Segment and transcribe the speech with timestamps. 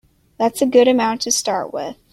[0.39, 1.95] That's a good amount to start with.